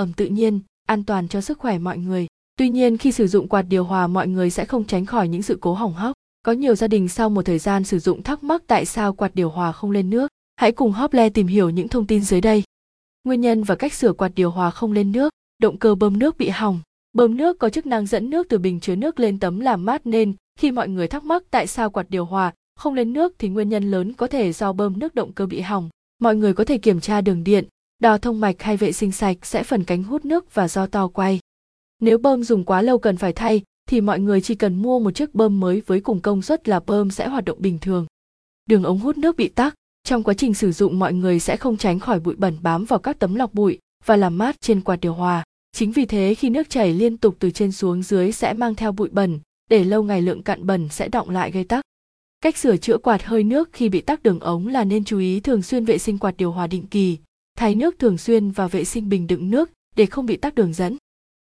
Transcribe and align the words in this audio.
ẩm 0.00 0.12
tự 0.12 0.26
nhiên, 0.26 0.60
an 0.86 1.04
toàn 1.04 1.28
cho 1.28 1.40
sức 1.40 1.58
khỏe 1.58 1.78
mọi 1.78 1.98
người. 1.98 2.26
Tuy 2.56 2.68
nhiên, 2.68 2.98
khi 2.98 3.12
sử 3.12 3.26
dụng 3.26 3.48
quạt 3.48 3.62
điều 3.62 3.84
hòa, 3.84 4.06
mọi 4.06 4.28
người 4.28 4.50
sẽ 4.50 4.64
không 4.64 4.84
tránh 4.84 5.06
khỏi 5.06 5.28
những 5.28 5.42
sự 5.42 5.58
cố 5.60 5.74
hỏng 5.74 5.94
hóc. 5.94 6.12
Có 6.42 6.52
nhiều 6.52 6.74
gia 6.74 6.88
đình 6.88 7.08
sau 7.08 7.30
một 7.30 7.42
thời 7.42 7.58
gian 7.58 7.84
sử 7.84 7.98
dụng 7.98 8.22
thắc 8.22 8.44
mắc 8.44 8.62
tại 8.66 8.84
sao 8.84 9.12
quạt 9.12 9.34
điều 9.34 9.50
hòa 9.50 9.72
không 9.72 9.90
lên 9.90 10.10
nước, 10.10 10.28
hãy 10.56 10.72
cùng 10.72 10.92
Hople 10.92 11.30
tìm 11.30 11.46
hiểu 11.46 11.70
những 11.70 11.88
thông 11.88 12.06
tin 12.06 12.20
dưới 12.22 12.40
đây. 12.40 12.62
Nguyên 13.24 13.40
nhân 13.40 13.62
và 13.62 13.74
cách 13.74 13.92
sửa 13.92 14.12
quạt 14.12 14.32
điều 14.34 14.50
hòa 14.50 14.70
không 14.70 14.92
lên 14.92 15.12
nước, 15.12 15.32
động 15.62 15.78
cơ 15.78 15.94
bơm 15.94 16.18
nước 16.18 16.38
bị 16.38 16.48
hỏng. 16.48 16.80
Bơm 17.12 17.36
nước 17.36 17.58
có 17.58 17.70
chức 17.70 17.86
năng 17.86 18.06
dẫn 18.06 18.30
nước 18.30 18.46
từ 18.48 18.58
bình 18.58 18.80
chứa 18.80 18.96
nước 18.96 19.20
lên 19.20 19.38
tấm 19.38 19.60
làm 19.60 19.84
mát 19.84 20.06
nên, 20.06 20.34
khi 20.58 20.70
mọi 20.70 20.88
người 20.88 21.08
thắc 21.08 21.24
mắc 21.24 21.42
tại 21.50 21.66
sao 21.66 21.90
quạt 21.90 22.10
điều 22.10 22.24
hòa 22.24 22.52
không 22.76 22.94
lên 22.94 23.12
nước 23.12 23.34
thì 23.38 23.48
nguyên 23.48 23.68
nhân 23.68 23.90
lớn 23.90 24.12
có 24.12 24.26
thể 24.26 24.52
do 24.52 24.72
bơm 24.72 24.98
nước 24.98 25.14
động 25.14 25.32
cơ 25.32 25.46
bị 25.46 25.60
hỏng. 25.60 25.88
Mọi 26.18 26.36
người 26.36 26.54
có 26.54 26.64
thể 26.64 26.78
kiểm 26.78 27.00
tra 27.00 27.20
đường 27.20 27.44
điện 27.44 27.64
đo 28.00 28.18
thông 28.18 28.40
mạch 28.40 28.62
hay 28.62 28.76
vệ 28.76 28.92
sinh 28.92 29.12
sạch 29.12 29.36
sẽ 29.42 29.62
phần 29.62 29.84
cánh 29.84 30.02
hút 30.02 30.24
nước 30.24 30.54
và 30.54 30.68
do 30.68 30.86
to 30.86 31.08
quay. 31.08 31.40
Nếu 32.00 32.18
bơm 32.18 32.44
dùng 32.44 32.64
quá 32.64 32.82
lâu 32.82 32.98
cần 32.98 33.16
phải 33.16 33.32
thay, 33.32 33.62
thì 33.88 34.00
mọi 34.00 34.20
người 34.20 34.40
chỉ 34.40 34.54
cần 34.54 34.82
mua 34.82 34.98
một 34.98 35.10
chiếc 35.10 35.34
bơm 35.34 35.60
mới 35.60 35.82
với 35.86 36.00
cùng 36.00 36.20
công 36.20 36.42
suất 36.42 36.68
là 36.68 36.80
bơm 36.86 37.10
sẽ 37.10 37.28
hoạt 37.28 37.44
động 37.44 37.58
bình 37.60 37.78
thường. 37.78 38.06
Đường 38.66 38.82
ống 38.82 38.98
hút 38.98 39.18
nước 39.18 39.36
bị 39.36 39.48
tắc, 39.48 39.74
trong 40.04 40.22
quá 40.22 40.34
trình 40.34 40.54
sử 40.54 40.72
dụng 40.72 40.98
mọi 40.98 41.12
người 41.12 41.40
sẽ 41.40 41.56
không 41.56 41.76
tránh 41.76 41.98
khỏi 41.98 42.20
bụi 42.20 42.34
bẩn 42.38 42.56
bám 42.62 42.84
vào 42.84 42.98
các 42.98 43.18
tấm 43.18 43.34
lọc 43.34 43.54
bụi 43.54 43.78
và 44.04 44.16
làm 44.16 44.38
mát 44.38 44.60
trên 44.60 44.80
quạt 44.80 44.96
điều 44.96 45.14
hòa. 45.14 45.44
Chính 45.72 45.92
vì 45.92 46.06
thế 46.06 46.34
khi 46.34 46.50
nước 46.50 46.70
chảy 46.70 46.92
liên 46.92 47.16
tục 47.16 47.36
từ 47.38 47.50
trên 47.50 47.72
xuống 47.72 48.02
dưới 48.02 48.32
sẽ 48.32 48.52
mang 48.52 48.74
theo 48.74 48.92
bụi 48.92 49.08
bẩn, 49.12 49.40
để 49.70 49.84
lâu 49.84 50.02
ngày 50.02 50.22
lượng 50.22 50.42
cặn 50.42 50.66
bẩn 50.66 50.88
sẽ 50.88 51.08
động 51.08 51.30
lại 51.30 51.50
gây 51.50 51.64
tắc. 51.64 51.84
Cách 52.40 52.56
sửa 52.56 52.76
chữa 52.76 52.98
quạt 52.98 53.24
hơi 53.24 53.44
nước 53.44 53.68
khi 53.72 53.88
bị 53.88 54.00
tắc 54.00 54.22
đường 54.22 54.40
ống 54.40 54.68
là 54.68 54.84
nên 54.84 55.04
chú 55.04 55.18
ý 55.18 55.40
thường 55.40 55.62
xuyên 55.62 55.84
vệ 55.84 55.98
sinh 55.98 56.18
quạt 56.18 56.36
điều 56.36 56.52
hòa 56.52 56.66
định 56.66 56.86
kỳ 56.86 57.18
thay 57.60 57.74
nước 57.74 57.98
thường 57.98 58.18
xuyên 58.18 58.50
và 58.50 58.68
vệ 58.68 58.84
sinh 58.84 59.08
bình 59.08 59.26
đựng 59.26 59.50
nước 59.50 59.70
để 59.96 60.06
không 60.06 60.26
bị 60.26 60.36
tắc 60.36 60.54
đường 60.54 60.72
dẫn. 60.72 60.96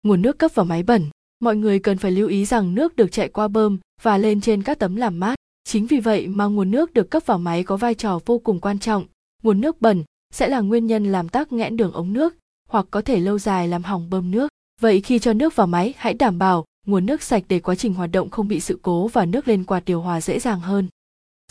Nguồn 0.04 0.22
nước 0.22 0.40
cấp 0.40 0.52
vào 0.55 0.66
máy 0.66 0.84
bẩn. 0.84 1.09
Mọi 1.40 1.55
người 1.55 1.80
cần 1.80 1.98
phải 1.98 2.12
lưu 2.12 2.28
ý 2.28 2.45
rằng 2.45 2.75
nước 2.75 2.95
được 2.95 3.12
chạy 3.12 3.30
qua 3.30 3.47
bơm 3.47 3.78
và 4.02 4.17
lên 4.17 4.42
trên 4.42 4.64
các 4.64 4.80
tấm 4.80 4.95
làm 4.95 5.20
mát. 5.20 5.36
Chính 5.64 5.88
vì 5.88 6.00
vậy 6.00 6.28
mà 6.28 6.45
nguồn 6.45 6.72
nước 6.72 6.94
được 6.94 7.12
cấp 7.12 7.23
vào 7.25 7.38
máy 7.38 7.64
có 7.64 7.78
vai 7.78 7.95
trò 7.95 8.20
vô 8.25 8.39
cùng 8.39 8.59
quan 8.59 8.80
trọng. 8.80 9.06
Nguồn 9.44 9.62
nước 9.62 9.81
bẩn 9.81 10.03
sẽ 10.34 10.47
là 10.47 10.59
nguyên 10.59 10.88
nhân 10.88 11.12
làm 11.12 11.30
tắc 11.30 11.53
nghẽn 11.53 11.78
đường 11.78 11.92
ống 11.92 12.14
nước 12.14 12.36
hoặc 12.69 12.86
có 12.92 13.02
thể 13.02 13.19
lâu 13.19 13.40
dài 13.40 13.67
làm 13.67 13.84
hỏng 13.84 14.09
bơm 14.09 14.31
nước. 14.31 14.47
Vậy 14.81 15.02
khi 15.02 15.19
cho 15.19 15.34
nước 15.34 15.56
vào 15.56 15.67
máy, 15.67 15.94
hãy 15.97 16.14
đảm 16.14 16.40
bảo 16.40 16.66
nguồn 16.88 17.06
nước 17.06 17.22
sạch 17.22 17.44
để 17.47 17.59
quá 17.59 17.75
trình 17.75 17.94
hoạt 17.94 18.12
động 18.12 18.30
không 18.30 18.47
bị 18.47 18.59
sự 18.59 18.80
cố 18.81 19.08
và 19.08 19.25
nước 19.25 19.47
lên 19.47 19.64
quạt 19.64 19.86
điều 19.86 20.02
hòa 20.02 20.22
dễ 20.22 20.40
dàng 20.40 20.59
hơn. 20.59 20.88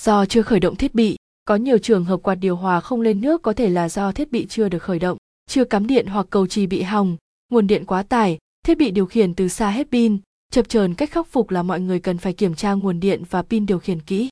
Do 0.00 0.26
chưa 0.26 0.42
khởi 0.42 0.60
động 0.60 0.76
thiết 0.76 0.94
bị 0.94 1.16
có 1.44 1.56
nhiều 1.56 1.78
trường 1.78 2.04
hợp 2.04 2.16
quạt 2.22 2.34
điều 2.34 2.56
hòa 2.56 2.80
không 2.80 3.00
lên 3.00 3.20
nước 3.20 3.42
có 3.42 3.52
thể 3.52 3.68
là 3.68 3.88
do 3.88 4.12
thiết 4.12 4.32
bị 4.32 4.46
chưa 4.46 4.68
được 4.68 4.82
khởi 4.82 4.98
động, 4.98 5.18
chưa 5.46 5.64
cắm 5.64 5.86
điện 5.86 6.06
hoặc 6.06 6.26
cầu 6.30 6.46
trì 6.46 6.66
bị 6.66 6.82
hỏng, 6.82 7.16
nguồn 7.50 7.66
điện 7.66 7.84
quá 7.84 8.02
tải, 8.02 8.38
thiết 8.66 8.78
bị 8.78 8.90
điều 8.90 9.06
khiển 9.06 9.34
từ 9.34 9.48
xa 9.48 9.70
hết 9.70 9.86
pin. 9.90 10.18
Chập 10.52 10.68
chờn 10.68 10.94
cách 10.94 11.10
khắc 11.10 11.26
phục 11.26 11.50
là 11.50 11.62
mọi 11.62 11.80
người 11.80 12.00
cần 12.00 12.18
phải 12.18 12.32
kiểm 12.32 12.54
tra 12.54 12.72
nguồn 12.72 13.00
điện 13.00 13.22
và 13.30 13.42
pin 13.42 13.66
điều 13.66 13.78
khiển 13.78 14.00
kỹ. 14.00 14.28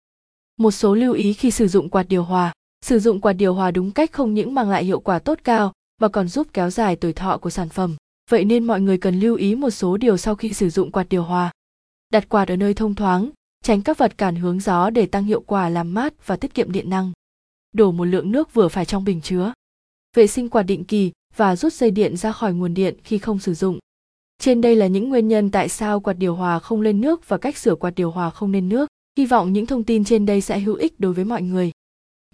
Một 0.57 0.71
số 0.71 0.95
lưu 0.95 1.13
ý 1.13 1.33
khi 1.33 1.51
sử 1.51 1.69
dụng 1.69 1.89
quạt 1.89 2.03
điều 2.09 2.25
hòa. 2.25 2.53
Sử 2.85 2.99
dụng 2.99 3.21
quạt 3.21 3.33
điều 3.33 3.55
hòa 3.55 3.71
đúng 3.71 3.91
cách 3.91 4.13
không 4.13 4.35
những 4.35 4.55
mang 4.55 4.71
lại 4.71 4.85
hiệu 4.85 5.01
quả 5.01 5.19
tốt 5.19 5.39
cao, 5.45 5.73
mà 6.01 6.09
còn 6.09 6.29
giúp 6.29 6.47
kéo 6.53 6.71
dài 6.71 6.97
tuổi 6.97 7.13
thọ 7.13 7.39
của 7.39 7.51
sản 7.51 7.69
phẩm. 7.69 7.97
Vậy 8.31 8.45
nên 8.45 8.65
mọi 8.65 8.81
người 8.81 8.99
cần 8.99 9.21
lưu 9.21 9.37
ý 9.37 9.55
một 9.55 9.71
số 9.71 9.97
điều 9.97 10.17
sau 10.17 10.35
khi 10.35 10.53
sử 10.53 10.71
dụng 10.71 10.91
quạt 10.91 11.07
điều 11.11 11.23
hòa. 11.23 11.51
Đặt 12.13 12.29
quạt 12.29 12.49
ở 12.49 12.57
nơi 12.57 12.75
thông 12.75 12.95
thoáng 12.95 13.31
tránh 13.63 13.83
các 13.83 13.99
vật 13.99 14.19
cản 14.19 14.37
hướng 14.37 14.61
gió 14.61 14.91
để 14.91 15.07
tăng 15.07 15.25
hiệu 15.25 15.41
quả 15.41 15.69
làm 15.69 15.95
mát 15.95 16.27
và 16.27 16.37
tiết 16.37 16.55
kiệm 16.55 16.73
điện 16.73 16.91
năng 16.91 17.13
đổ 17.73 17.93
một 17.93 18.05
lượng 18.05 18.33
nước 18.33 18.55
vừa 18.55 18.69
phải 18.69 18.85
trong 18.85 19.05
bình 19.05 19.21
chứa 19.21 19.53
vệ 20.17 20.27
sinh 20.27 20.49
quạt 20.49 20.63
định 20.63 20.85
kỳ 20.85 21.13
và 21.37 21.57
rút 21.57 21.73
dây 21.73 21.91
điện 21.91 22.17
ra 22.17 22.33
khỏi 22.33 22.53
nguồn 22.53 22.75
điện 22.75 22.97
khi 23.05 23.19
không 23.19 23.39
sử 23.39 23.55
dụng 23.55 23.79
trên 24.43 24.61
đây 24.61 24.77
là 24.77 24.87
những 24.87 25.09
nguyên 25.09 25.29
nhân 25.29 25.51
tại 25.51 25.69
sao 25.69 26.01
quạt 26.01 26.13
điều 26.13 26.35
hòa 26.35 26.59
không 26.59 26.81
lên 26.81 27.01
nước 27.01 27.29
và 27.29 27.39
cách 27.39 27.57
sửa 27.57 27.75
quạt 27.75 27.95
điều 27.97 28.11
hòa 28.11 28.31
không 28.31 28.53
lên 28.53 28.69
nước. 28.69 28.89
Hy 29.19 29.27
vọng 29.27 29.53
những 29.53 29.67
thông 29.67 29.85
tin 29.85 30.05
trên 30.05 30.27
đây 30.27 30.41
sẽ 30.41 30.59
hữu 30.59 30.75
ích 30.75 31.01
đối 31.01 31.13
với 31.13 31.25
mọi 31.25 31.43
người. 31.43 31.71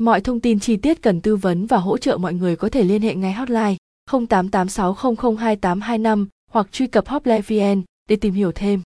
Mọi 0.00 0.20
thông 0.20 0.40
tin 0.40 0.60
chi 0.60 0.76
tiết 0.76 1.02
cần 1.02 1.20
tư 1.20 1.36
vấn 1.36 1.66
và 1.66 1.76
hỗ 1.76 1.98
trợ 1.98 2.16
mọi 2.16 2.34
người 2.34 2.56
có 2.56 2.68
thể 2.68 2.84
liên 2.84 3.02
hệ 3.02 3.14
ngay 3.14 3.32
hotline 3.32 3.76
0886002825 4.10 6.26
hoặc 6.50 6.72
truy 6.72 6.86
cập 6.86 7.08
hotline 7.08 7.42
vn 7.48 7.82
để 8.08 8.16
tìm 8.16 8.34
hiểu 8.34 8.52
thêm. 8.52 8.82